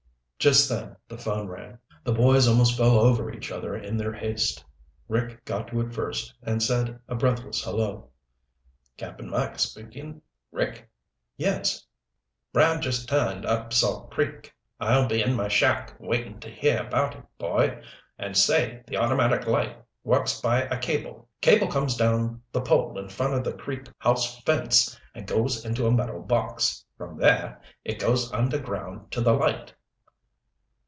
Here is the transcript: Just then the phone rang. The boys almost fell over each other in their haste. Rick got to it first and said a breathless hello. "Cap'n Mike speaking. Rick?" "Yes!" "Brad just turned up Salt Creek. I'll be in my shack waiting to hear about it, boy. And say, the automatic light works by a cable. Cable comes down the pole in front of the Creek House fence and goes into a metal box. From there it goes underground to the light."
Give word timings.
Just 0.41 0.67
then 0.69 0.95
the 1.07 1.19
phone 1.19 1.47
rang. 1.49 1.77
The 2.03 2.13
boys 2.13 2.47
almost 2.47 2.75
fell 2.75 2.97
over 2.97 3.31
each 3.31 3.51
other 3.51 3.75
in 3.75 3.95
their 3.95 4.11
haste. 4.13 4.65
Rick 5.07 5.45
got 5.45 5.67
to 5.67 5.81
it 5.81 5.93
first 5.93 6.33
and 6.41 6.63
said 6.63 6.99
a 7.07 7.13
breathless 7.13 7.63
hello. 7.63 8.09
"Cap'n 8.97 9.29
Mike 9.29 9.59
speaking. 9.59 10.23
Rick?" 10.51 10.89
"Yes!" 11.37 11.85
"Brad 12.51 12.81
just 12.81 13.07
turned 13.07 13.45
up 13.45 13.71
Salt 13.71 14.09
Creek. 14.09 14.51
I'll 14.79 15.07
be 15.07 15.21
in 15.21 15.35
my 15.35 15.47
shack 15.47 15.93
waiting 15.99 16.39
to 16.39 16.49
hear 16.49 16.83
about 16.87 17.13
it, 17.15 17.25
boy. 17.37 17.79
And 18.17 18.35
say, 18.35 18.81
the 18.87 18.97
automatic 18.97 19.45
light 19.45 19.77
works 20.03 20.41
by 20.41 20.63
a 20.63 20.79
cable. 20.79 21.29
Cable 21.41 21.67
comes 21.67 21.95
down 21.95 22.41
the 22.51 22.61
pole 22.61 22.97
in 22.97 23.09
front 23.09 23.35
of 23.35 23.43
the 23.43 23.53
Creek 23.53 23.87
House 23.99 24.41
fence 24.41 24.99
and 25.13 25.27
goes 25.27 25.63
into 25.63 25.85
a 25.85 25.91
metal 25.91 26.19
box. 26.19 26.83
From 26.97 27.19
there 27.19 27.61
it 27.85 27.99
goes 27.99 28.33
underground 28.33 29.11
to 29.11 29.21
the 29.21 29.33
light." 29.33 29.75